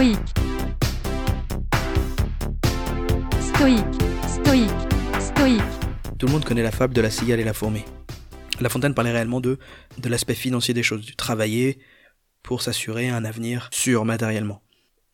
Stoïque. 0.00 0.18
Stoïque. 3.42 4.70
Stoïque. 5.20 5.60
Tout 6.18 6.26
le 6.26 6.32
monde 6.32 6.44
connaît 6.46 6.62
la 6.62 6.70
fable 6.70 6.94
de 6.94 7.02
la 7.02 7.10
cigale 7.10 7.38
et 7.38 7.44
la 7.44 7.52
fourmi. 7.52 7.84
La 8.60 8.70
Fontaine 8.70 8.94
parlait 8.94 9.12
réellement 9.12 9.42
de, 9.42 9.58
de 9.98 10.08
l'aspect 10.08 10.34
financier 10.34 10.72
des 10.72 10.82
choses, 10.82 11.04
du 11.04 11.16
travailler 11.16 11.80
pour 12.42 12.62
s'assurer 12.62 13.10
un 13.10 13.26
avenir 13.26 13.68
sûr 13.72 14.06
matériellement. 14.06 14.62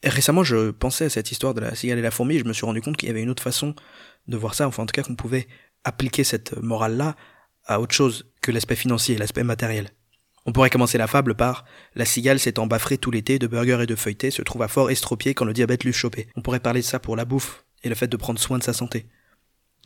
Et 0.04 0.08
récemment, 0.08 0.44
je 0.44 0.70
pensais 0.70 1.06
à 1.06 1.10
cette 1.10 1.32
histoire 1.32 1.52
de 1.52 1.62
la 1.62 1.74
cigale 1.74 1.98
et 1.98 2.02
la 2.02 2.12
fourmi 2.12 2.36
et 2.36 2.38
je 2.38 2.44
me 2.44 2.52
suis 2.52 2.64
rendu 2.64 2.80
compte 2.80 2.96
qu'il 2.96 3.08
y 3.08 3.10
avait 3.10 3.22
une 3.22 3.30
autre 3.30 3.42
façon 3.42 3.74
de 4.28 4.36
voir 4.36 4.54
ça, 4.54 4.68
enfin 4.68 4.84
en 4.84 4.86
tout 4.86 4.92
cas 4.92 5.02
qu'on 5.02 5.16
pouvait 5.16 5.48
appliquer 5.82 6.22
cette 6.22 6.56
morale-là 6.62 7.16
à 7.64 7.80
autre 7.80 7.94
chose 7.96 8.30
que 8.40 8.52
l'aspect 8.52 8.76
financier, 8.76 9.18
l'aspect 9.18 9.42
matériel. 9.42 9.90
On 10.46 10.52
pourrait 10.52 10.70
commencer 10.70 10.96
la 10.96 11.08
fable 11.08 11.34
par 11.34 11.64
La 11.96 12.04
cigale 12.04 12.38
s'étant 12.38 12.66
baffrée 12.66 12.98
tout 12.98 13.10
l'été 13.10 13.38
de 13.38 13.48
burgers 13.48 13.82
et 13.82 13.86
de 13.86 13.96
feuilletés 13.96 14.30
se 14.30 14.42
trouva 14.42 14.68
fort 14.68 14.90
estropié 14.90 15.34
quand 15.34 15.44
le 15.44 15.52
diabète 15.52 15.82
l'eut 15.82 15.92
chopé. 15.92 16.28
On 16.36 16.42
pourrait 16.42 16.60
parler 16.60 16.80
de 16.80 16.86
ça 16.86 17.00
pour 17.00 17.16
la 17.16 17.24
bouffe 17.24 17.64
et 17.82 17.88
le 17.88 17.96
fait 17.96 18.06
de 18.06 18.16
prendre 18.16 18.38
soin 18.38 18.58
de 18.58 18.62
sa 18.62 18.72
santé. 18.72 19.06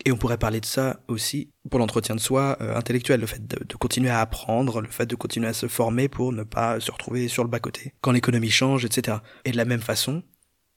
Et 0.05 0.12
on 0.12 0.16
pourrait 0.16 0.38
parler 0.38 0.61
de 0.61 0.66
ça 0.66 1.01
aussi 1.09 1.51
pour 1.71 1.79
l'entretien 1.79 2.15
de 2.15 2.21
soi 2.21 2.57
euh, 2.61 2.77
intellectuel, 2.77 3.21
le 3.21 3.27
fait 3.27 3.47
de, 3.47 3.65
de, 3.65 3.75
continuer 3.77 4.11
à 4.11 4.21
apprendre, 4.21 4.80
le 4.80 4.88
fait 4.88 5.07
de 5.07 5.15
continuer 5.15 5.49
à 5.49 5.52
se 5.52 5.69
former 5.69 6.09
pour 6.09 6.33
ne 6.33 6.43
pas 6.43 6.80
se 6.80 6.91
retrouver 6.91 7.29
sur 7.29 7.43
le 7.43 7.51
bas-côté 7.51 7.95
quand 8.01 8.13
l'économie 8.13 8.51
change, 8.51 8.85
etc. 8.85 9.19
Et 9.45 9.52
de 9.52 9.57
la 9.57 9.66
même 9.66 9.80
façon, 9.80 10.23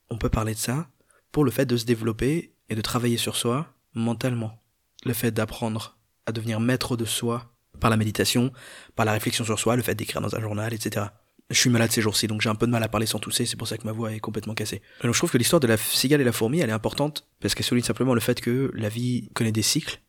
on 0.09 0.17
peut 0.17 0.29
parler 0.29 0.53
de 0.53 0.59
ça 0.59 0.89
pour 1.31 1.45
le 1.45 1.51
fait 1.51 1.65
de 1.65 1.77
se 1.77 1.85
développer 1.85 2.53
et 2.69 2.75
de 2.75 2.81
travailler 2.81 3.17
sur 3.17 3.35
soi 3.35 3.67
mentalement. 3.93 4.59
Le 5.05 5.13
fait 5.13 5.31
d'apprendre 5.31 5.97
à 6.25 6.31
devenir 6.31 6.59
maître 6.59 6.97
de 6.97 7.05
soi 7.05 7.52
par 7.83 7.89
la 7.89 7.97
méditation, 7.97 8.53
par 8.95 9.05
la 9.05 9.11
réflexion 9.11 9.43
sur 9.43 9.59
soi, 9.59 9.75
le 9.75 9.83
fait 9.83 9.93
d'écrire 9.93 10.21
dans 10.21 10.33
un 10.33 10.39
journal, 10.39 10.73
etc. 10.73 11.07
Je 11.49 11.59
suis 11.59 11.69
malade 11.69 11.91
ces 11.91 12.01
jours-ci, 12.01 12.27
donc 12.27 12.39
j'ai 12.39 12.47
un 12.47 12.55
peu 12.55 12.65
de 12.65 12.71
mal 12.71 12.81
à 12.81 12.87
parler 12.87 13.05
sans 13.05 13.19
tousser, 13.19 13.45
c'est 13.45 13.57
pour 13.57 13.67
ça 13.67 13.77
que 13.77 13.83
ma 13.83 13.91
voix 13.91 14.13
est 14.13 14.21
complètement 14.21 14.53
cassée. 14.53 14.81
Alors 15.01 15.13
je 15.13 15.19
trouve 15.19 15.29
que 15.29 15.37
l'histoire 15.37 15.59
de 15.59 15.67
la 15.67 15.75
cigale 15.75 16.21
et 16.21 16.23
la 16.23 16.31
fourmi, 16.31 16.61
elle 16.61 16.69
est 16.69 16.73
importante, 16.73 17.27
parce 17.41 17.55
qu'elle 17.55 17.65
souligne 17.65 17.83
simplement 17.83 18.13
le 18.13 18.21
fait 18.21 18.39
que 18.39 18.71
la 18.73 18.87
vie 18.87 19.29
connaît 19.33 19.51
des 19.51 19.61
cycles, 19.61 19.99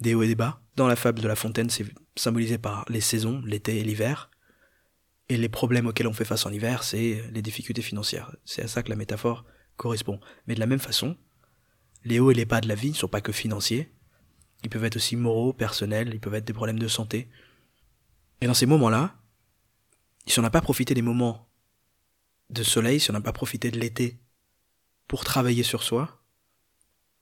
des 0.00 0.16
hauts 0.16 0.24
et 0.24 0.26
des 0.26 0.34
bas. 0.34 0.60
Dans 0.74 0.88
la 0.88 0.96
fable 0.96 1.20
de 1.20 1.28
la 1.28 1.36
fontaine, 1.36 1.70
c'est 1.70 1.86
symbolisé 2.16 2.58
par 2.58 2.84
les 2.88 3.00
saisons, 3.00 3.40
l'été 3.46 3.78
et 3.78 3.84
l'hiver. 3.84 4.28
Et 5.28 5.36
les 5.36 5.48
problèmes 5.48 5.86
auxquels 5.86 6.08
on 6.08 6.12
fait 6.12 6.24
face 6.24 6.44
en 6.44 6.50
hiver, 6.50 6.82
c'est 6.82 7.22
les 7.32 7.40
difficultés 7.40 7.82
financières. 7.82 8.34
C'est 8.44 8.62
à 8.62 8.66
ça 8.66 8.82
que 8.82 8.90
la 8.90 8.96
métaphore 8.96 9.44
correspond. 9.76 10.18
Mais 10.48 10.56
de 10.56 10.60
la 10.60 10.66
même 10.66 10.80
façon, 10.80 11.16
les 12.04 12.18
hauts 12.18 12.32
et 12.32 12.34
les 12.34 12.46
bas 12.46 12.60
de 12.60 12.68
la 12.68 12.74
vie 12.74 12.90
ne 12.90 12.94
sont 12.96 13.06
pas 13.06 13.20
que 13.20 13.32
financiers, 13.32 13.92
ils 14.66 14.68
peuvent 14.68 14.84
être 14.84 14.96
aussi 14.96 15.14
moraux, 15.14 15.52
personnels, 15.52 16.10
ils 16.12 16.18
peuvent 16.18 16.34
être 16.34 16.44
des 16.44 16.52
problèmes 16.52 16.80
de 16.80 16.88
santé. 16.88 17.28
Et 18.40 18.48
dans 18.48 18.54
ces 18.54 18.66
moments-là, 18.66 19.14
si 20.26 20.40
on 20.40 20.42
n'a 20.42 20.50
pas 20.50 20.60
profité 20.60 20.92
des 20.92 21.02
moments 21.02 21.48
de 22.50 22.64
soleil, 22.64 22.98
si 22.98 23.08
on 23.10 23.12
n'a 23.12 23.20
pas 23.20 23.32
profité 23.32 23.70
de 23.70 23.78
l'été 23.78 24.18
pour 25.06 25.22
travailler 25.22 25.62
sur 25.62 25.84
soi, 25.84 26.20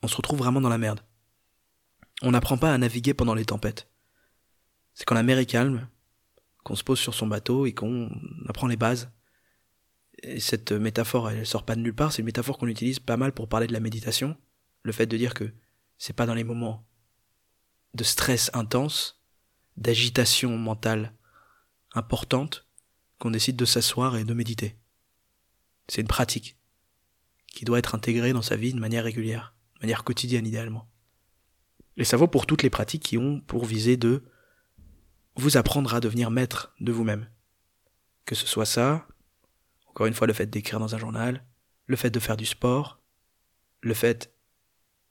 on 0.03 0.09
se 0.09 0.17
retrouve 0.17 0.39
vraiment 0.39 0.63
dans 0.63 0.71
la 0.71 0.79
merde. 0.79 1.01
On 2.23 2.31
n'apprend 2.31 2.57
pas 2.57 2.73
à 2.73 2.79
naviguer 2.79 3.13
pendant 3.13 3.35
les 3.35 3.45
tempêtes. 3.45 3.91
C'est 4.95 5.05
quand 5.05 5.15
la 5.15 5.23
mer 5.23 5.37
est 5.37 5.45
calme, 5.45 5.87
qu'on 6.63 6.77
se 6.77 6.83
pose 6.83 6.99
sur 6.99 7.13
son 7.13 7.27
bateau 7.27 7.67
et 7.67 7.75
qu'on 7.75 8.09
apprend 8.49 8.69
les 8.69 8.79
bases. 8.79 9.11
Et 10.23 10.41
cette 10.41 10.73
métaphore, 10.73 11.29
elle 11.29 11.47
sort 11.47 11.67
pas 11.67 11.77
de 11.77 11.83
nulle 11.83 11.95
part, 11.95 12.11
c'est 12.11 12.23
une 12.23 12.27
métaphore 12.27 12.57
qu'on 12.57 12.69
utilise 12.69 13.01
pas 13.01 13.19
mal 13.19 13.33
pour 13.33 13.51
parler 13.51 13.67
de 13.67 13.75
la 13.75 13.81
méditation. 13.81 14.35
Le 14.83 14.93
fait 14.93 15.05
de 15.05 15.19
dire 15.19 15.35
que 15.35 15.53
c'est 15.99 16.17
pas 16.17 16.25
dans 16.25 16.33
les 16.33 16.45
moments 16.45 16.87
de 17.95 18.05
stress 18.05 18.51
intense, 18.55 19.23
d'agitation 19.77 20.57
mentale 20.57 21.15
importante, 21.95 22.67
qu'on 23.19 23.31
décide 23.31 23.57
de 23.57 23.65
s'asseoir 23.65 24.17
et 24.17 24.25
de 24.25 24.35
méditer. 24.35 24.77
C'est 25.89 26.01
une 26.01 26.09
pratique 26.09 26.57
qui 27.49 27.65
doit 27.65 27.79
être 27.79 27.95
intégrée 27.95 28.33
dans 28.33 28.43
sa 28.43 28.57
vie 28.57 28.75
de 28.75 28.81
manière 28.81 29.05
régulière, 29.05 29.55
de 29.77 29.87
manière 29.87 30.05
quotidienne 30.05 30.47
idéalement. 30.47 30.89
Et 31.97 32.05
ça 32.05 32.17
vaut 32.17 32.27
pour 32.27 32.47
toutes 32.47 32.63
les 32.63 32.71
pratiques 32.71 33.05
qui 33.05 33.19
ont 33.19 33.41
pour 33.41 33.65
visée 33.65 33.97
de 33.97 34.25
vous 35.37 35.57
apprendre 35.57 35.95
à 35.95 36.01
devenir 36.01 36.31
maître 36.31 36.75
de 36.81 36.93
vous-même. 36.93 37.31
Que 38.25 38.35
ce 38.35 38.47
soit 38.47 38.67
ça, 38.67 39.07
encore 39.89 40.07
une 40.07 40.15
fois 40.15 40.27
le 40.27 40.33
fait 40.33 40.47
d'écrire 40.47 40.81
dans 40.81 40.95
un 40.95 40.99
journal, 40.99 41.45
le 41.87 41.97
fait 41.97 42.11
de 42.11 42.19
faire 42.19 42.37
du 42.37 42.47
sport, 42.47 43.01
le 43.81 43.95
fait 43.95 44.34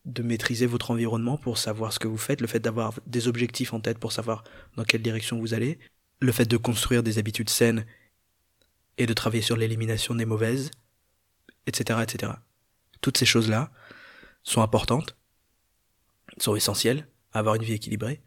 de 0.06 0.22
maîtriser 0.24 0.66
votre 0.66 0.92
environnement 0.92 1.38
pour 1.38 1.58
savoir 1.58 1.94
ce 1.94 2.00
que 2.00 2.08
vous 2.08 2.18
faites, 2.18 2.42
le 2.42 2.48
fait 2.48 2.60
d'avoir 2.60 2.94
des 3.08 3.28
objectifs 3.28 3.74
en 3.74 3.80
tête 3.80 4.00
pour 4.00 4.12
savoir 4.12 4.44
dans 4.76 4.84
quelle 4.84 5.02
direction 5.02 5.40
vous 5.40 5.54
allez, 5.54 5.80
le 6.20 6.32
fait 6.32 6.46
de 6.46 6.58
construire 6.58 7.04
des 7.04 7.20
habitudes 7.20 7.50
saines 7.50 7.86
et 8.98 9.06
de 9.06 9.14
travailler 9.14 9.42
sur 9.42 9.58
l'élimination 9.58 10.16
des 10.16 10.26
mauvaises, 10.26 10.72
etc., 11.68 12.00
etc. 12.04 12.34
Toutes 13.02 13.18
ces 13.18 13.26
choses-là 13.26 13.72
sont 14.44 14.62
importantes, 14.62 15.16
sont 16.38 16.56
essentielles 16.56 17.08
avoir 17.34 17.56
une 17.56 17.64
vie 17.64 17.74
équilibrée, 17.74 18.22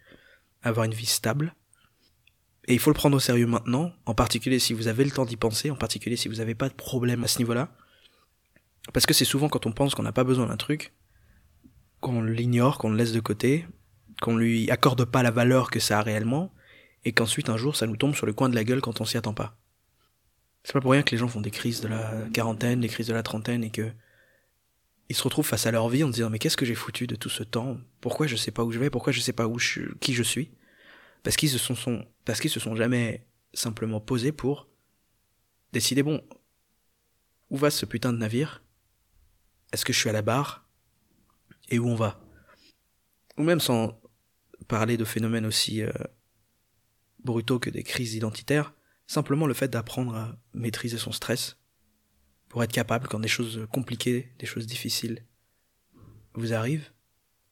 avoir 0.62 0.84
une 0.84 0.94
vie 0.94 1.06
stable. 1.06 1.54
Et 2.66 2.74
il 2.74 2.80
faut 2.80 2.90
le 2.90 2.94
prendre 2.94 3.16
au 3.16 3.20
sérieux 3.20 3.46
maintenant, 3.46 3.92
en 4.04 4.14
particulier 4.14 4.58
si 4.58 4.72
vous 4.72 4.88
avez 4.88 5.04
le 5.04 5.10
temps 5.10 5.24
d'y 5.24 5.36
penser, 5.36 5.70
en 5.70 5.76
particulier 5.76 6.16
si 6.16 6.28
vous 6.28 6.36
n'avez 6.36 6.54
pas 6.54 6.68
de 6.68 6.74
problème 6.74 7.22
à 7.22 7.28
ce 7.28 7.38
niveau-là. 7.38 7.72
Parce 8.92 9.06
que 9.06 9.14
c'est 9.14 9.24
souvent 9.24 9.48
quand 9.48 9.66
on 9.66 9.72
pense 9.72 9.94
qu'on 9.94 10.02
n'a 10.02 10.12
pas 10.12 10.24
besoin 10.24 10.46
d'un 10.46 10.56
truc, 10.56 10.92
qu'on 12.06 12.22
l'ignore, 12.22 12.78
qu'on 12.78 12.90
le 12.90 12.96
laisse 12.96 13.12
de 13.12 13.18
côté, 13.18 13.66
qu'on 14.22 14.36
lui 14.36 14.70
accorde 14.70 15.04
pas 15.04 15.24
la 15.24 15.32
valeur 15.32 15.72
que 15.72 15.80
ça 15.80 15.98
a 15.98 16.02
réellement, 16.02 16.54
et 17.04 17.10
qu'ensuite 17.10 17.48
un 17.48 17.56
jour 17.56 17.74
ça 17.74 17.88
nous 17.88 17.96
tombe 17.96 18.14
sur 18.14 18.26
le 18.26 18.32
coin 18.32 18.48
de 18.48 18.54
la 18.54 18.62
gueule 18.62 18.80
quand 18.80 19.00
on 19.00 19.04
s'y 19.04 19.16
attend 19.16 19.34
pas. 19.34 19.58
C'est 20.62 20.72
pas 20.72 20.80
pour 20.80 20.92
rien 20.92 21.02
que 21.02 21.10
les 21.10 21.16
gens 21.16 21.26
font 21.26 21.40
des 21.40 21.50
crises 21.50 21.80
de 21.80 21.88
la 21.88 22.12
quarantaine, 22.32 22.80
des 22.80 22.88
crises 22.88 23.08
de 23.08 23.14
la 23.14 23.24
trentaine, 23.24 23.64
et 23.64 23.70
que 23.70 23.90
ils 25.08 25.16
se 25.16 25.22
retrouvent 25.24 25.46
face 25.46 25.66
à 25.66 25.72
leur 25.72 25.88
vie 25.88 26.04
en 26.04 26.08
se 26.08 26.12
disant 26.12 26.30
mais 26.30 26.38
qu'est-ce 26.38 26.56
que 26.56 26.64
j'ai 26.64 26.76
foutu 26.76 27.08
de 27.08 27.16
tout 27.16 27.28
ce 27.28 27.42
temps? 27.42 27.76
Pourquoi 28.00 28.28
je 28.28 28.36
sais 28.36 28.52
pas 28.52 28.62
où 28.62 28.70
je 28.70 28.78
vais? 28.78 28.90
Pourquoi 28.90 29.12
je 29.12 29.20
sais 29.20 29.32
pas 29.32 29.48
où 29.48 29.58
je, 29.58 29.92
qui 29.98 30.14
je 30.14 30.22
suis? 30.22 30.52
Parce 31.24 31.36
qu'ils 31.36 31.50
se 31.50 31.58
sont, 31.58 31.74
sont 31.74 32.06
parce 32.24 32.40
qu'ils 32.40 32.50
se 32.50 32.60
sont 32.60 32.76
jamais 32.76 33.26
simplement 33.52 34.00
posés 34.00 34.30
pour 34.30 34.68
décider 35.72 36.04
bon 36.04 36.22
où 37.50 37.56
va 37.56 37.70
ce 37.70 37.84
putain 37.84 38.12
de 38.12 38.18
navire? 38.18 38.62
Est-ce 39.72 39.84
que 39.84 39.92
je 39.92 39.98
suis 39.98 40.08
à 40.08 40.12
la 40.12 40.22
barre? 40.22 40.65
Et 41.68 41.78
où 41.78 41.88
on 41.88 41.94
va. 41.94 42.20
Ou 43.36 43.42
même 43.42 43.60
sans 43.60 44.00
parler 44.68 44.96
de 44.96 45.04
phénomènes 45.04 45.46
aussi 45.46 45.82
euh, 45.82 45.90
brutaux 47.24 47.58
que 47.58 47.70
des 47.70 47.82
crises 47.82 48.14
identitaires, 48.14 48.72
simplement 49.06 49.46
le 49.46 49.54
fait 49.54 49.68
d'apprendre 49.68 50.14
à 50.14 50.36
maîtriser 50.54 50.98
son 50.98 51.12
stress 51.12 51.58
pour 52.48 52.62
être 52.62 52.72
capable 52.72 53.08
quand 53.08 53.20
des 53.20 53.28
choses 53.28 53.66
compliquées, 53.72 54.32
des 54.38 54.46
choses 54.46 54.66
difficiles 54.66 55.24
vous 56.34 56.52
arrivent, 56.52 56.90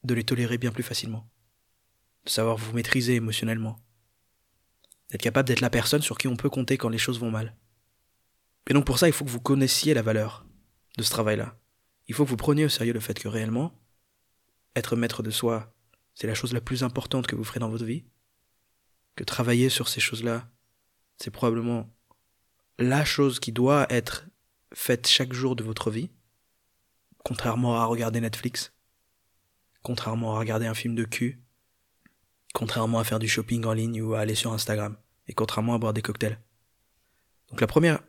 de 0.03 0.13
les 0.13 0.23
tolérer 0.23 0.57
bien 0.57 0.71
plus 0.71 0.83
facilement. 0.83 1.29
De 2.25 2.29
savoir 2.29 2.57
vous 2.57 2.73
maîtriser 2.73 3.15
émotionnellement. 3.15 3.79
D'être 5.11 5.21
capable 5.21 5.47
d'être 5.47 5.61
la 5.61 5.69
personne 5.69 6.01
sur 6.01 6.17
qui 6.17 6.27
on 6.27 6.35
peut 6.35 6.49
compter 6.49 6.77
quand 6.77 6.89
les 6.89 6.97
choses 6.97 7.19
vont 7.19 7.31
mal. 7.31 7.55
Et 8.67 8.73
donc 8.73 8.85
pour 8.85 8.97
ça, 8.97 9.07
il 9.07 9.13
faut 9.13 9.25
que 9.25 9.29
vous 9.29 9.39
connaissiez 9.39 9.93
la 9.93 10.01
valeur 10.01 10.45
de 10.97 11.03
ce 11.03 11.11
travail-là. 11.11 11.59
Il 12.07 12.15
faut 12.15 12.25
que 12.25 12.29
vous 12.29 12.37
preniez 12.37 12.65
au 12.65 12.69
sérieux 12.69 12.93
le 12.93 12.99
fait 12.99 13.19
que 13.19 13.27
réellement, 13.27 13.79
être 14.75 14.95
maître 14.95 15.23
de 15.23 15.31
soi, 15.31 15.73
c'est 16.13 16.27
la 16.27 16.33
chose 16.33 16.53
la 16.53 16.61
plus 16.61 16.83
importante 16.83 17.27
que 17.27 17.35
vous 17.35 17.43
ferez 17.43 17.59
dans 17.59 17.69
votre 17.69 17.85
vie, 17.85 18.05
que 19.15 19.23
travailler 19.23 19.69
sur 19.69 19.87
ces 19.87 19.99
choses-là, 19.99 20.49
c'est 21.17 21.31
probablement 21.31 21.89
la 22.77 23.05
chose 23.05 23.39
qui 23.39 23.51
doit 23.51 23.87
être 23.89 24.25
faite 24.73 25.07
chaque 25.07 25.33
jour 25.33 25.55
de 25.55 25.63
votre 25.63 25.91
vie, 25.91 26.09
contrairement 27.23 27.77
à 27.77 27.85
regarder 27.85 28.19
Netflix, 28.19 28.73
contrairement 29.81 30.35
à 30.35 30.39
regarder 30.39 30.65
un 30.65 30.73
film 30.73 30.95
de 30.95 31.05
cul, 31.05 31.41
contrairement 32.53 32.99
à 32.99 33.03
faire 33.03 33.19
du 33.19 33.27
shopping 33.27 33.65
en 33.65 33.73
ligne 33.73 34.01
ou 34.01 34.13
à 34.13 34.19
aller 34.19 34.35
sur 34.35 34.51
Instagram, 34.53 34.97
et 35.27 35.33
contrairement 35.33 35.75
à 35.75 35.77
boire 35.77 35.93
des 35.93 36.01
cocktails. 36.01 36.39
Donc 37.49 37.61
la 37.61 37.67
première 37.67 37.99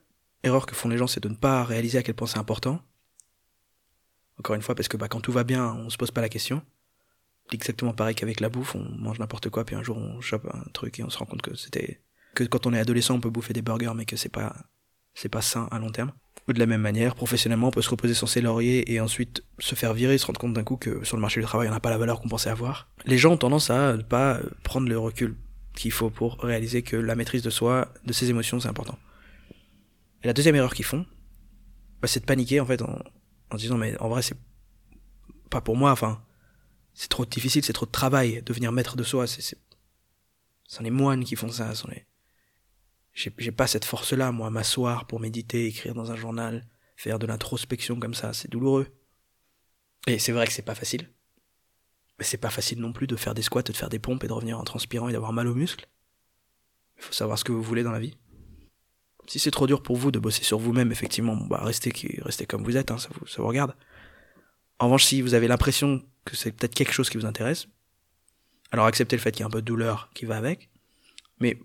erreur 0.42 0.66
que 0.66 0.74
font 0.74 0.88
les 0.88 0.98
gens, 0.98 1.06
c'est 1.06 1.22
de 1.22 1.28
ne 1.28 1.34
pas 1.34 1.64
réaliser 1.64 1.98
à 1.98 2.02
quel 2.02 2.14
point 2.14 2.26
c'est 2.26 2.38
important, 2.38 2.82
encore 4.46 4.54
une 4.54 4.62
fois, 4.62 4.76
parce 4.76 4.86
que 4.86 4.96
bah, 4.96 5.08
quand 5.08 5.20
tout 5.20 5.32
va 5.32 5.42
bien, 5.42 5.74
on 5.74 5.90
se 5.90 5.96
pose 5.96 6.12
pas 6.12 6.20
la 6.20 6.28
question. 6.28 6.62
Exactement 7.50 7.92
pareil 7.92 8.14
qu'avec 8.14 8.38
la 8.38 8.48
bouffe, 8.48 8.76
on 8.76 8.84
mange 8.96 9.18
n'importe 9.18 9.50
quoi, 9.50 9.64
puis 9.64 9.74
un 9.74 9.82
jour 9.82 9.96
on 9.96 10.20
chope 10.20 10.46
un 10.52 10.70
truc 10.72 11.00
et 11.00 11.02
on 11.02 11.10
se 11.10 11.18
rend 11.18 11.26
compte 11.26 11.42
que 11.42 11.56
c'était 11.56 12.00
que 12.34 12.44
quand 12.44 12.64
on 12.66 12.72
est 12.72 12.78
adolescent, 12.78 13.16
on 13.16 13.20
peut 13.20 13.30
bouffer 13.30 13.52
des 13.52 13.62
burgers, 13.62 13.92
mais 13.96 14.04
que 14.04 14.16
c'est 14.16 14.28
pas 14.28 14.54
c'est 15.14 15.28
pas 15.28 15.42
sain 15.42 15.66
à 15.72 15.80
long 15.80 15.90
terme. 15.90 16.12
Ou 16.48 16.52
de 16.52 16.60
la 16.60 16.66
même 16.66 16.80
manière, 16.80 17.16
professionnellement, 17.16 17.68
on 17.68 17.70
peut 17.72 17.82
se 17.82 17.90
reposer 17.90 18.14
sur 18.14 18.28
ses 18.28 18.40
lauriers 18.40 18.92
et 18.92 19.00
ensuite 19.00 19.42
se 19.58 19.74
faire 19.74 19.94
virer, 19.94 20.16
se 20.16 20.26
rendre 20.26 20.38
compte 20.38 20.52
d'un 20.52 20.62
coup 20.62 20.76
que 20.76 21.02
sur 21.02 21.16
le 21.16 21.20
marché 21.20 21.40
du 21.40 21.46
travail, 21.46 21.66
on 21.66 21.72
n'a 21.72 21.80
pas 21.80 21.90
la 21.90 21.98
valeur 21.98 22.20
qu'on 22.20 22.28
pensait 22.28 22.50
avoir. 22.50 22.88
Les 23.04 23.18
gens 23.18 23.32
ont 23.32 23.36
tendance 23.36 23.70
à 23.70 23.96
ne 23.96 24.02
pas 24.02 24.38
prendre 24.62 24.88
le 24.88 24.96
recul 24.96 25.34
qu'il 25.74 25.90
faut 25.90 26.10
pour 26.10 26.38
réaliser 26.38 26.82
que 26.82 26.96
la 26.96 27.16
maîtrise 27.16 27.42
de 27.42 27.50
soi, 27.50 27.92
de 28.04 28.12
ses 28.12 28.30
émotions, 28.30 28.60
c'est 28.60 28.68
important. 28.68 28.98
Et 30.22 30.28
la 30.28 30.34
deuxième 30.34 30.54
erreur 30.54 30.74
qu'ils 30.74 30.84
font, 30.84 31.04
bah, 32.00 32.06
c'est 32.06 32.20
de 32.20 32.26
paniquer 32.26 32.60
en 32.60 32.66
fait 32.66 32.80
en, 32.82 32.96
en 33.50 33.56
disant 33.56 33.76
mais 33.76 33.96
en 33.98 34.08
vrai 34.08 34.22
c'est 34.22 34.38
pas 35.50 35.60
pour 35.60 35.76
moi, 35.76 35.92
enfin 35.92 36.22
c'est 36.94 37.08
trop 37.08 37.26
difficile, 37.26 37.64
c'est 37.64 37.72
trop 37.72 37.86
de 37.86 37.90
travail, 37.90 38.42
devenir 38.44 38.72
maître 38.72 38.96
de 38.96 39.02
soi, 39.02 39.26
c'est 39.26 39.42
c'est 39.42 39.58
sont 40.68 40.82
les 40.82 40.90
moines 40.90 41.24
qui 41.24 41.36
font 41.36 41.50
ça, 41.50 41.74
sont 41.74 41.88
les 41.88 42.06
j'ai 43.16 43.52
pas 43.52 43.66
cette 43.66 43.84
force 43.84 44.12
là 44.12 44.30
moi 44.30 44.50
m'asseoir 44.50 45.06
pour 45.06 45.20
méditer, 45.20 45.66
écrire 45.66 45.94
dans 45.94 46.10
un 46.12 46.16
journal, 46.16 46.66
faire 46.96 47.18
de 47.18 47.26
l'introspection 47.26 47.98
comme 47.98 48.14
ça, 48.14 48.32
c'est 48.32 48.50
douloureux. 48.50 48.88
Et 50.06 50.18
c'est 50.18 50.32
vrai 50.32 50.46
que 50.46 50.52
c'est 50.52 50.62
pas 50.62 50.74
facile. 50.74 51.08
Mais 52.18 52.24
c'est 52.24 52.38
pas 52.38 52.50
facile 52.50 52.80
non 52.80 52.92
plus 52.92 53.06
de 53.06 53.16
faire 53.16 53.34
des 53.34 53.42
squats, 53.42 53.62
de 53.62 53.72
faire 53.72 53.88
des 53.88 53.98
pompes 53.98 54.24
et 54.24 54.28
de 54.28 54.32
revenir 54.32 54.58
en 54.58 54.64
transpirant 54.64 55.08
et 55.08 55.12
d'avoir 55.12 55.32
mal 55.32 55.46
aux 55.48 55.54
muscles. 55.54 55.88
Il 56.96 57.02
faut 57.02 57.12
savoir 57.12 57.38
ce 57.38 57.44
que 57.44 57.52
vous 57.52 57.62
voulez 57.62 57.82
dans 57.82 57.90
la 57.90 57.98
vie. 57.98 58.16
Si 59.28 59.38
c'est 59.38 59.50
trop 59.50 59.66
dur 59.66 59.82
pour 59.82 59.96
vous 59.96 60.10
de 60.10 60.18
bosser 60.18 60.44
sur 60.44 60.58
vous-même, 60.58 60.92
effectivement, 60.92 61.36
bah 61.36 61.60
restez, 61.62 61.92
restez 62.22 62.46
comme 62.46 62.62
vous 62.62 62.76
êtes, 62.76 62.90
hein, 62.90 62.98
ça, 62.98 63.08
vous, 63.12 63.26
ça 63.26 63.42
vous 63.42 63.48
regarde. 63.48 63.74
En 64.78 64.86
revanche, 64.86 65.04
si 65.04 65.22
vous 65.22 65.34
avez 65.34 65.48
l'impression 65.48 66.04
que 66.24 66.36
c'est 66.36 66.52
peut-être 66.52 66.74
quelque 66.74 66.92
chose 66.92 67.10
qui 67.10 67.16
vous 67.16 67.26
intéresse, 67.26 67.66
alors 68.70 68.86
acceptez 68.86 69.16
le 69.16 69.22
fait 69.22 69.32
qu'il 69.32 69.40
y 69.40 69.42
a 69.42 69.46
un 69.46 69.50
peu 69.50 69.62
de 69.62 69.66
douleur 69.66 70.10
qui 70.14 70.26
va 70.26 70.36
avec, 70.36 70.70
mais 71.40 71.58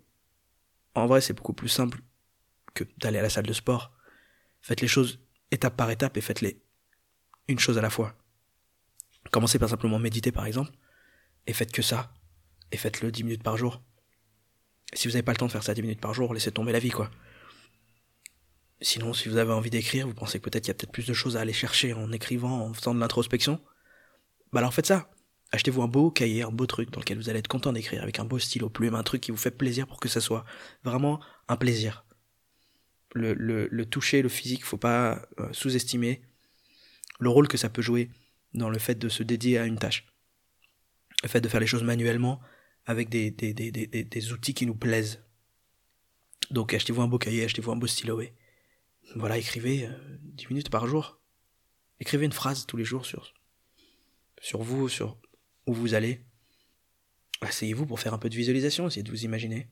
en 0.96 1.06
vrai, 1.08 1.22
c'est 1.22 1.34
beaucoup 1.34 1.54
plus 1.54 1.70
simple 1.70 2.00
que 2.74 2.84
d'aller 2.98 3.20
à 3.20 3.22
la 3.22 3.30
salle 3.30 3.46
de 3.46 3.54
sport. 3.54 3.92
Faites 4.62 4.82
les 4.82 4.88
choses 4.88 5.20
étape 5.52 5.76
par 5.76 5.90
étape 5.90 6.18
et 6.18 6.22
faites-les 6.22 6.62
une 7.48 7.60
chose 7.60 7.78
à 7.78 7.82
la 7.82 7.90
fois. 7.90 8.16
Commencez 9.30 9.60
par 9.60 9.70
simplement 9.70 10.00
méditer 10.00 10.32
par 10.32 10.46
exemple, 10.46 10.72
et 11.48 11.54
faites 11.54 11.72
que 11.72 11.82
ça, 11.82 12.14
et 12.72 12.78
faites-le 12.78 13.12
10 13.12 13.24
minutes 13.24 13.44
par 13.44 13.58
jour. 13.58 13.82
si 14.94 15.08
vous 15.08 15.14
n'avez 15.14 15.24
pas 15.24 15.32
le 15.32 15.38
temps 15.38 15.48
de 15.48 15.52
faire 15.52 15.64
ça 15.64 15.74
10 15.74 15.82
minutes 15.82 16.02
par 16.02 16.14
jour, 16.14 16.34
laissez 16.34 16.52
tomber 16.52 16.72
la 16.72 16.80
vie 16.80 16.90
quoi. 16.90 17.10
Sinon, 18.82 19.14
si 19.14 19.30
vous 19.30 19.38
avez 19.38 19.54
envie 19.54 19.70
d'écrire, 19.70 20.08
vous 20.08 20.14
pensez 20.14 20.40
que 20.40 20.50
peut-être 20.50 20.64
qu'il 20.64 20.70
y 20.70 20.72
a 20.72 20.74
peut-être 20.74 20.92
plus 20.92 21.06
de 21.06 21.14
choses 21.14 21.38
à 21.38 21.42
aller 21.42 21.54
chercher 21.54 21.94
en 21.94 22.12
écrivant, 22.12 22.66
en 22.66 22.74
faisant 22.74 22.96
de 22.96 23.00
l'introspection, 23.00 23.62
bah 24.52 24.60
alors 24.60 24.74
faites 24.74 24.88
ça. 24.88 25.10
Achetez-vous 25.52 25.82
un 25.84 25.88
beau 25.88 26.12
cahier, 26.12 26.44
un 26.44 26.52
beau 26.52 26.66
truc 26.66 26.90
dans 26.92 27.00
lequel 27.00 27.18
vous 27.18 27.30
allez 27.30 27.40
être 27.40 27.48
content 27.48 27.74
d'écrire, 27.74 28.02
avec 28.02 28.20
un 28.20 28.26
beau 28.26 28.40
stylo 28.40 28.70
plume, 28.70 28.96
un 28.96 29.04
truc 29.04 29.22
qui 29.22 29.32
vous 29.32 29.38
fait 29.38 29.52
plaisir 29.52 29.86
pour 29.86 30.00
que 30.00 30.10
ça 30.10 30.22
soit 30.22 30.46
vraiment 30.84 31.20
un 31.48 31.58
plaisir. 31.58 32.06
Le, 33.14 33.34
le, 33.34 33.68
le 33.70 33.86
toucher, 33.86 34.22
le 34.22 34.30
physique, 34.30 34.64
faut 34.64 34.78
pas 34.78 35.22
euh, 35.40 35.50
sous-estimer 35.52 36.22
le 37.20 37.30
rôle 37.30 37.48
que 37.48 37.58
ça 37.58 37.70
peut 37.70 37.82
jouer 37.82 38.10
dans 38.54 38.70
le 38.70 38.80
fait 38.80 38.96
de 38.96 39.10
se 39.10 39.24
dédier 39.24 39.58
à 39.58 39.66
une 39.66 39.78
tâche. 39.78 40.06
Le 41.22 41.30
fait 41.30 41.42
de 41.42 41.48
faire 41.48 41.60
les 41.60 41.68
choses 41.68 41.84
manuellement 41.84 42.42
avec 42.86 43.10
des, 43.10 43.30
des, 43.30 43.54
des, 43.54 43.72
des, 43.72 44.32
outils 44.32 44.54
qui 44.54 44.66
nous 44.66 44.76
plaisent. 44.76 45.22
Donc 46.50 46.74
achetez-vous 46.74 47.02
un 47.02 47.08
beau 47.08 47.20
cahier, 47.20 47.44
achetez-vous 47.44 47.72
un 47.72 47.76
beau 47.76 47.88
stylo 47.88 48.22
et 48.22 48.34
voilà, 49.16 49.38
écrivez 49.38 49.86
euh, 49.86 50.18
10 50.22 50.48
minutes 50.50 50.70
par 50.70 50.88
jour. 50.88 51.20
Écrivez 52.00 52.26
une 52.26 52.32
phrase 52.32 52.66
tous 52.66 52.78
les 52.78 52.86
jours 52.86 53.06
sur, 53.06 53.34
sur 54.42 54.62
vous, 54.64 54.90
sur 54.90 55.18
où 55.68 55.74
vous 55.74 55.94
allez. 55.94 56.26
Asseyez-vous 57.42 57.86
pour 57.86 58.00
faire 58.00 58.14
un 58.14 58.18
peu 58.18 58.30
de 58.30 58.36
visualisation, 58.36 58.88
essayez 58.88 59.04
de 59.04 59.12
vous 59.12 59.26
imaginer. 59.26 59.70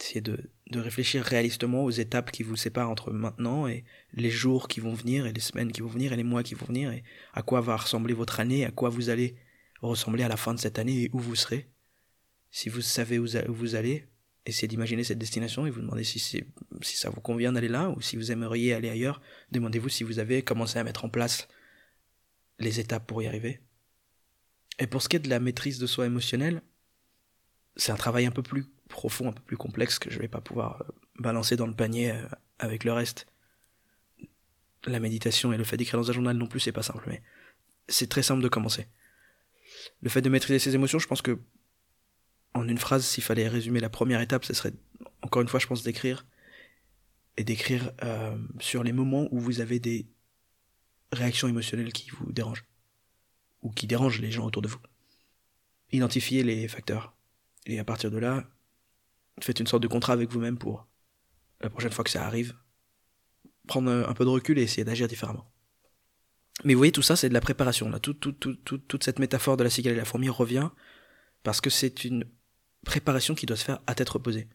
Essayez 0.00 0.20
de, 0.20 0.50
de 0.70 0.80
réfléchir 0.80 1.22
réalistement 1.22 1.84
aux 1.84 1.90
étapes 1.90 2.30
qui 2.30 2.42
vous 2.42 2.56
séparent 2.56 2.90
entre 2.90 3.10
maintenant 3.12 3.66
et 3.66 3.84
les 4.12 4.30
jours 4.30 4.68
qui 4.68 4.80
vont 4.80 4.94
venir, 4.94 5.26
et 5.26 5.32
les 5.32 5.40
semaines 5.40 5.72
qui 5.72 5.80
vont 5.80 5.88
venir, 5.88 6.12
et 6.12 6.16
les 6.16 6.24
mois 6.24 6.42
qui 6.42 6.54
vont 6.54 6.66
venir, 6.66 6.92
et 6.92 7.02
à 7.34 7.42
quoi 7.42 7.60
va 7.60 7.76
ressembler 7.76 8.14
votre 8.14 8.40
année, 8.40 8.64
à 8.64 8.70
quoi 8.70 8.88
vous 8.88 9.08
allez 9.10 9.36
ressembler 9.80 10.22
à 10.24 10.28
la 10.28 10.36
fin 10.36 10.54
de 10.54 10.60
cette 10.60 10.78
année 10.78 11.04
et 11.04 11.10
où 11.12 11.18
vous 11.18 11.36
serez. 11.36 11.68
Si 12.50 12.68
vous 12.68 12.80
savez 12.80 13.18
où 13.18 13.26
vous 13.48 13.74
allez, 13.74 14.06
essayez 14.48 14.68
d'imaginer 14.68 15.04
cette 15.04 15.18
destination 15.18 15.66
et 15.66 15.70
vous 15.70 15.80
demandez 15.80 16.04
si, 16.04 16.18
si 16.18 16.44
ça 16.82 17.10
vous 17.10 17.20
convient 17.20 17.52
d'aller 17.52 17.68
là 17.68 17.90
ou 17.90 18.00
si 18.00 18.16
vous 18.16 18.32
aimeriez 18.32 18.74
aller 18.74 18.90
ailleurs. 18.90 19.20
Demandez-vous 19.52 19.88
si 19.88 20.04
vous 20.04 20.18
avez 20.18 20.42
commencé 20.42 20.78
à 20.78 20.84
mettre 20.84 21.04
en 21.04 21.08
place 21.08 21.48
les 22.58 22.80
étapes 22.80 23.06
pour 23.06 23.22
y 23.22 23.26
arriver. 23.26 23.60
Et 24.78 24.86
pour 24.86 25.02
ce 25.02 25.08
qui 25.08 25.16
est 25.16 25.20
de 25.20 25.28
la 25.28 25.40
maîtrise 25.40 25.78
de 25.78 25.86
soi 25.86 26.06
émotionnelle, 26.06 26.62
c'est 27.76 27.92
un 27.92 27.96
travail 27.96 28.26
un 28.26 28.30
peu 28.30 28.42
plus 28.42 28.66
profond, 28.88 29.28
un 29.28 29.32
peu 29.32 29.42
plus 29.42 29.56
complexe 29.56 29.98
que 29.98 30.10
je 30.10 30.18
vais 30.18 30.28
pas 30.28 30.40
pouvoir 30.40 30.82
euh, 30.82 30.92
balancer 31.18 31.56
dans 31.56 31.66
le 31.66 31.74
panier 31.74 32.12
euh, 32.12 32.26
avec 32.58 32.84
le 32.84 32.92
reste. 32.92 33.26
La 34.86 35.00
méditation 35.00 35.52
et 35.52 35.58
le 35.58 35.64
fait 35.64 35.76
d'écrire 35.76 36.00
dans 36.00 36.10
un 36.10 36.12
journal 36.12 36.36
non 36.36 36.46
plus, 36.46 36.60
c'est 36.60 36.72
pas 36.72 36.82
simple, 36.82 37.04
mais 37.06 37.22
c'est 37.88 38.08
très 38.08 38.22
simple 38.22 38.42
de 38.42 38.48
commencer. 38.48 38.86
Le 40.00 40.08
fait 40.08 40.22
de 40.22 40.28
maîtriser 40.28 40.58
ses 40.58 40.74
émotions, 40.74 40.98
je 40.98 41.06
pense 41.06 41.22
que 41.22 41.38
en 42.58 42.68
une 42.68 42.78
phrase, 42.78 43.06
s'il 43.06 43.24
fallait 43.24 43.48
résumer 43.48 43.80
la 43.80 43.88
première 43.88 44.20
étape, 44.20 44.44
ce 44.44 44.54
serait, 44.54 44.72
encore 45.22 45.42
une 45.42 45.48
fois, 45.48 45.60
je 45.60 45.66
pense, 45.66 45.82
d'écrire. 45.82 46.26
Et 47.36 47.44
d'écrire 47.44 47.92
euh, 48.02 48.36
sur 48.58 48.82
les 48.82 48.92
moments 48.92 49.28
où 49.30 49.38
vous 49.38 49.60
avez 49.60 49.78
des 49.78 50.08
réactions 51.12 51.48
émotionnelles 51.48 51.92
qui 51.92 52.10
vous 52.10 52.32
dérangent. 52.32 52.64
Ou 53.62 53.70
qui 53.70 53.86
dérangent 53.86 54.20
les 54.20 54.30
gens 54.30 54.44
autour 54.44 54.62
de 54.62 54.68
vous. 54.68 54.80
Identifiez 55.92 56.42
les 56.42 56.68
facteurs. 56.68 57.16
Et 57.66 57.78
à 57.78 57.84
partir 57.84 58.10
de 58.10 58.18
là, 58.18 58.44
faites 59.40 59.60
une 59.60 59.66
sorte 59.66 59.82
de 59.82 59.88
contrat 59.88 60.12
avec 60.12 60.30
vous-même 60.30 60.58
pour, 60.58 60.86
la 61.60 61.70
prochaine 61.70 61.92
fois 61.92 62.04
que 62.04 62.10
ça 62.10 62.26
arrive, 62.26 62.54
prendre 63.66 63.90
un 63.90 64.14
peu 64.14 64.24
de 64.24 64.30
recul 64.30 64.58
et 64.58 64.62
essayer 64.62 64.84
d'agir 64.84 65.08
différemment. 65.08 65.50
Mais 66.64 66.74
vous 66.74 66.78
voyez, 66.78 66.92
tout 66.92 67.02
ça, 67.02 67.14
c'est 67.14 67.28
de 67.28 67.34
la 67.34 67.40
préparation. 67.40 67.90
Toute 68.00 69.04
cette 69.04 69.18
métaphore 69.18 69.56
de 69.56 69.64
la 69.64 69.70
cigale 69.70 69.94
et 69.94 69.96
la 69.96 70.04
fourmi 70.04 70.28
revient 70.28 70.70
parce 71.42 71.60
que 71.60 71.70
c'est 71.70 72.04
une 72.04 72.24
préparation 72.88 73.34
qui 73.34 73.44
doit 73.44 73.56
se 73.56 73.64
faire 73.64 73.80
à 73.86 73.94
tête 73.94 74.08
reposée. 74.08 74.48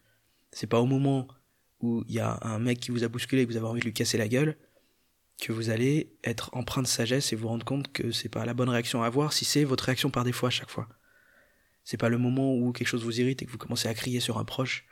C'est 0.52 0.68
pas 0.68 0.82
au 0.82 0.88
moment 0.88 1.28
où 1.82 2.04
il 2.08 2.16
y 2.16 2.20
a 2.20 2.40
un 2.42 2.58
mec 2.58 2.80
qui 2.80 2.90
vous 2.90 3.04
a 3.04 3.08
bousculé 3.08 3.44
et 3.44 3.46
que 3.46 3.52
vous 3.52 3.58
avez 3.58 3.68
envie 3.68 3.80
de 3.80 3.86
lui 3.86 3.94
casser 3.94 4.18
la 4.18 4.28
gueule 4.28 4.58
que 5.40 5.52
vous 5.52 5.70
allez 5.70 6.16
être 6.24 6.50
empreint 6.54 6.82
de 6.82 6.88
sagesse 6.88 7.32
et 7.32 7.36
vous 7.36 7.48
rendre 7.48 7.66
compte 7.66 7.92
que 7.92 8.12
c'est 8.12 8.30
pas 8.30 8.46
la 8.46 8.54
bonne 8.54 8.70
réaction 8.70 9.04
à 9.04 9.08
avoir 9.08 9.34
si 9.34 9.46
c'est 9.46 9.64
votre 9.64 9.84
réaction 9.86 10.10
par 10.10 10.24
défaut 10.24 10.48
à 10.48 10.50
chaque 10.50 10.70
fois. 10.70 10.90
C'est 11.84 11.98
pas 11.98 12.10
le 12.10 12.18
moment 12.18 12.56
où 12.56 12.72
quelque 12.72 12.88
chose 12.88 13.04
vous 13.04 13.20
irrite 13.20 13.42
et 13.42 13.46
que 13.46 13.52
vous 13.52 13.58
commencez 13.58 13.88
à 13.88 13.94
crier 13.94 14.20
sur 14.20 14.40
un 14.40 14.46
proche 14.46 14.86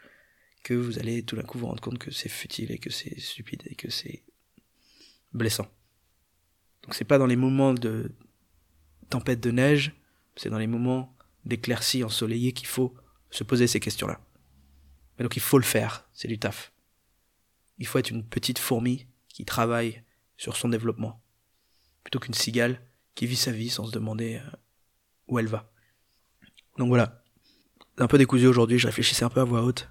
que 0.63 0.75
vous 0.75 0.99
allez 0.99 1.23
tout 1.23 1.35
d'un 1.35 1.43
coup 1.43 1.57
vous 1.57 1.67
rendre 1.67 1.81
compte 1.81 1.97
que 1.97 2.11
c'est 2.11 2.29
futile 2.29 2.71
et 2.71 2.77
que 2.77 2.91
c'est 2.91 3.19
stupide 3.19 3.63
et 3.65 3.75
que 3.75 3.89
c'est 3.89 4.23
blessant. 5.33 5.67
Donc 6.83 6.93
c'est 6.93 7.05
pas 7.05 7.17
dans 7.17 7.27
les 7.27 7.35
moments 7.35 7.73
de 7.73 8.11
tempête 9.09 9.39
de 9.39 9.51
neige, 9.51 9.93
c'est 10.35 10.49
dans 10.49 10.59
les 10.59 10.67
moments 10.67 11.15
d'éclaircie 11.45 12.03
ensoleillée 12.03 12.51
qu'il 12.51 12.67
faut 12.67 12.93
se 13.31 13.43
poser 13.43 13.67
ces 13.67 13.79
questions-là. 13.79 14.19
Mais 15.17 15.23
donc 15.23 15.35
il 15.35 15.41
faut 15.41 15.57
le 15.57 15.63
faire, 15.63 16.07
c'est 16.13 16.27
du 16.27 16.37
taf. 16.37 16.71
Il 17.79 17.87
faut 17.87 17.97
être 17.97 18.11
une 18.11 18.23
petite 18.23 18.59
fourmi 18.59 19.07
qui 19.29 19.45
travaille 19.45 20.03
sur 20.37 20.55
son 20.55 20.69
développement, 20.69 21.21
plutôt 22.03 22.19
qu'une 22.19 22.33
cigale 22.33 22.81
qui 23.15 23.25
vit 23.25 23.35
sa 23.35 23.51
vie 23.51 23.69
sans 23.69 23.85
se 23.85 23.91
demander 23.91 24.35
euh, 24.35 24.57
où 25.27 25.39
elle 25.39 25.47
va. 25.47 25.71
Donc 26.77 26.89
voilà, 26.89 27.23
un 27.97 28.07
peu 28.07 28.17
décousu 28.17 28.47
aujourd'hui, 28.47 28.77
je 28.77 28.87
réfléchissais 28.87 29.25
un 29.25 29.29
peu 29.29 29.39
à 29.39 29.43
voix 29.43 29.63
haute, 29.63 29.89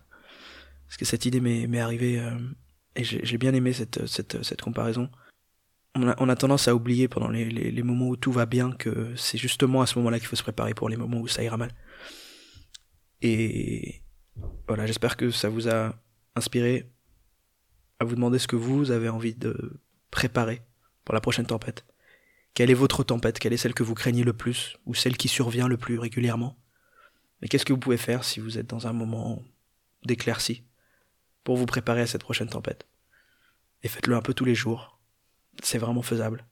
parce 0.86 0.96
que 0.96 1.04
cette 1.04 1.24
idée 1.26 1.40
m'est 1.40 1.80
arrivée, 1.80 2.18
euh, 2.18 2.36
et 2.96 3.04
j'ai 3.04 3.38
bien 3.38 3.54
aimé 3.54 3.72
cette, 3.72 4.06
cette, 4.06 4.42
cette 4.42 4.60
comparaison. 4.60 5.10
On 5.94 6.28
a, 6.28 6.36
tendance 6.36 6.68
à 6.68 6.74
oublier 6.74 7.08
pendant 7.08 7.28
les, 7.28 7.44
les, 7.44 7.72
les 7.72 7.82
moments 7.82 8.08
où 8.08 8.16
tout 8.16 8.30
va 8.30 8.46
bien 8.46 8.70
que 8.70 9.12
c'est 9.16 9.38
justement 9.38 9.82
à 9.82 9.86
ce 9.86 9.98
moment-là 9.98 10.20
qu'il 10.20 10.28
faut 10.28 10.36
se 10.36 10.42
préparer 10.42 10.72
pour 10.72 10.88
les 10.88 10.96
moments 10.96 11.18
où 11.18 11.26
ça 11.26 11.42
ira 11.42 11.56
mal. 11.56 11.72
Et 13.22 14.02
voilà, 14.66 14.86
j'espère 14.86 15.16
que 15.16 15.30
ça 15.30 15.48
vous 15.48 15.68
a 15.68 15.94
inspiré 16.34 16.90
à 17.98 18.04
vous 18.04 18.14
demander 18.14 18.38
ce 18.38 18.46
que 18.48 18.56
vous 18.56 18.90
avez 18.90 19.08
envie 19.08 19.34
de 19.34 19.80
préparer 20.10 20.62
pour 21.04 21.14
la 21.14 21.20
prochaine 21.20 21.46
tempête. 21.46 21.84
Quelle 22.54 22.70
est 22.70 22.74
votre 22.74 23.04
tempête? 23.04 23.38
Quelle 23.38 23.52
est 23.52 23.58
celle 23.58 23.74
que 23.74 23.82
vous 23.82 23.94
craignez 23.94 24.24
le 24.24 24.32
plus 24.32 24.76
ou 24.86 24.94
celle 24.94 25.16
qui 25.16 25.28
survient 25.28 25.68
le 25.68 25.76
plus 25.76 25.98
régulièrement? 25.98 26.58
Mais 27.40 27.48
qu'est-ce 27.48 27.64
que 27.64 27.72
vous 27.72 27.78
pouvez 27.78 27.96
faire 27.96 28.24
si 28.24 28.40
vous 28.40 28.58
êtes 28.58 28.66
dans 28.66 28.86
un 28.86 28.92
moment 28.92 29.42
d'éclaircie 30.04 30.64
pour 31.44 31.56
vous 31.56 31.66
préparer 31.66 32.02
à 32.02 32.06
cette 32.06 32.22
prochaine 32.22 32.48
tempête? 32.48 32.86
Et 33.82 33.88
faites-le 33.88 34.14
un 34.14 34.22
peu 34.22 34.34
tous 34.34 34.44
les 34.44 34.54
jours. 34.54 34.98
C'est 35.62 35.78
vraiment 35.78 36.02
faisable. 36.02 36.46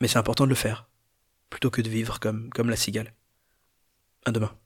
Mais 0.00 0.08
c'est 0.08 0.18
important 0.18 0.44
de 0.44 0.50
le 0.50 0.54
faire, 0.56 0.88
plutôt 1.50 1.70
que 1.70 1.82
de 1.82 1.88
vivre 1.88 2.18
comme, 2.18 2.50
comme 2.50 2.70
la 2.70 2.76
cigale. 2.76 3.14
À 4.24 4.32
demain. 4.32 4.56